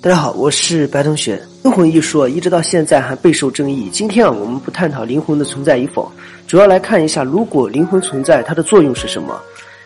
[0.00, 1.42] 大家好，我是白同学。
[1.64, 3.88] 灵魂一说一直到现在还备受争议。
[3.92, 6.08] 今天啊，我们不探讨灵魂的存在与否，
[6.46, 9.36] 主要来看一下，如果灵魂存在，它的作用是什么？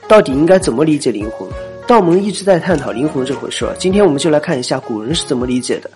[0.07, 1.49] 到底应该怎么理解灵魂？
[1.87, 3.67] 道门一直在探讨灵魂这回事。
[3.79, 5.91] 今天我们就来看一下古人是怎么理解的。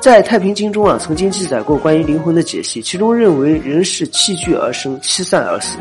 [0.00, 5.76] 在《太平经》中啊，曾经记载过关于灵魂的解析，其中认为人是气聚而生，气散而死，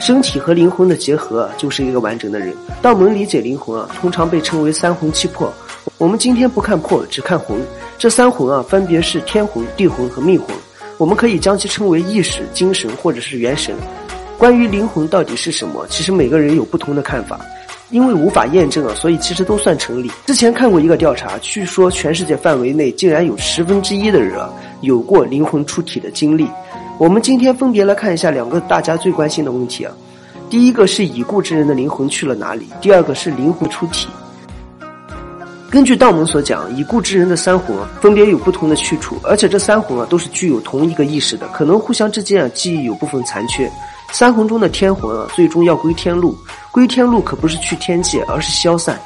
[0.00, 2.52] 身体和灵魂的结合就是一个完整的人。
[2.82, 5.54] 道门理解灵魂啊，通常被称为三魂七魄。
[6.00, 7.60] 我们今天不看魄，只看魂。
[7.98, 10.56] 这三魂啊，分别是天魂、地魂和命魂。
[10.96, 13.74] 我们可以将其称为意识、精神或者是元神。
[14.38, 17.38] 关于灵魂到底是什么，其实每个人有不同的看法，
[17.90, 20.10] 因为无法验证啊，所以其实都算成立。
[20.24, 26.48] 之前看过一个调查，据说全世界范围内竟然有十分之一的人啊有过灵魂出体的经历。
[26.96, 29.92] 我们今天分别来看一下两个大家最关心的问题啊。
[30.48, 32.68] 第一个是已故之人的灵魂去了哪里？
[32.80, 34.08] 第二个是灵魂出体。
[35.70, 43.70] 根据道门所讲，已故之人的三魂分别有不同的去处，而且这三魂啊都是具有同一个意识的，可能互相之间啊记忆有部分残缺。
[44.10, 46.36] 三魂中的天魂啊，最终要归天路，
[46.72, 49.00] 归天路可不是去天界，而是消散。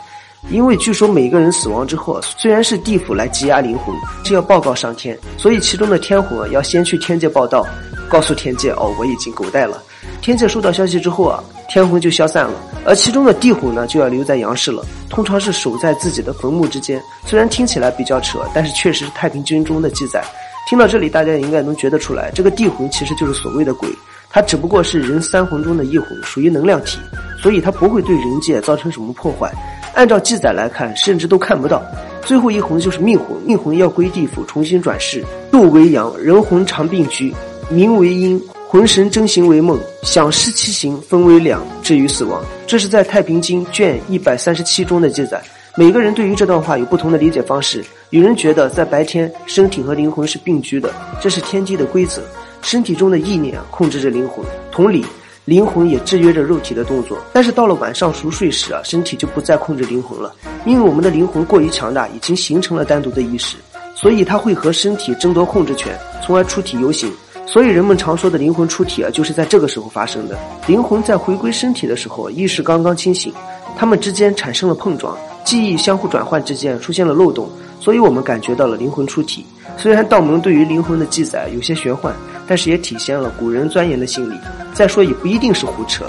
[0.48, 7.66] 因为据说每个人死亡之后，虽然是地府来羁押灵魂，是要报告上天，所以其中的天魂啊要先去天界报道，
[8.08, 9.82] 告诉天界哦我已经狗带了。
[10.20, 12.54] 天界收到消息之后啊，天魂就消散了，
[12.86, 14.84] 而其中的地魂呢，就要留在阳世了。
[15.10, 17.02] 通常是守在自己的坟墓之间。
[17.26, 20.24] 虽然听起来比较扯，但是确实是太平军中的记载。
[20.68, 23.88] 听到这里，大家也应该能觉得出来，这个地魂其实就是所谓的鬼，
[24.30, 26.98] 它只不过是人三魂中的一魂，属于能量体，
[27.42, 29.52] 所以它不会对人界造成什么破坏。
[29.94, 31.82] 按照记载来看，甚至都看不到。
[32.24, 37.32] 最后一魂就是命魂，命魂要归地府重新转世，度为阳，人魂常并居，
[37.68, 38.42] 名为阴。
[38.74, 42.44] 魂神真形为梦，想失其形，分为两，至于死亡。
[42.66, 45.40] 这是在《太平经》卷一百三十七中的记载。
[45.76, 47.84] 每个人对于这段话有不同的理解方式。
[48.10, 52.20] 有人觉得在白天，身体和灵魂是并居的，这是天地的规则，
[52.62, 54.44] 身体中的意念控制着灵魂。
[54.72, 55.06] 同理，
[55.44, 57.16] 灵魂也制约着肉体的动作。
[57.32, 60.34] 但是到了晚上熟睡时啊，身体就不再控制灵魂了，
[60.66, 63.56] 因为我们的灵魂过于强大，已经形成了单独的意识，
[63.94, 67.08] 所以它会和身体争夺控制权，从而出体游行。
[67.54, 70.36] 所以人们常说的灵魂出体啊，就是在这个时候发生的。
[70.66, 73.32] 灵魂在回归身体的时候，意识刚刚清醒，
[73.76, 77.48] 他们之间产生了碰撞，记忆相互转换之间出现了漏洞，
[77.78, 79.46] 所以我们感觉到了灵魂出体。
[79.76, 82.12] 虽然道门对于灵魂的记载有些玄幻，
[82.44, 84.34] 但是也体现了古人钻研的心理。
[84.72, 86.06] 再说也不一定是胡扯。